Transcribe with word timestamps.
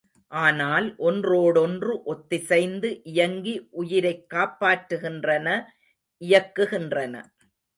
ஆனால் 0.31 0.95
ஒன்றோடொன்று 0.99 1.93
ஒத்திசைந்து 2.05 3.01
இயங்கி 3.03 3.53
உயிரைக் 3.71 4.25
காப்பாற்றுகின்றன 4.33 5.47
இயக்குகின்றன. 6.21 7.15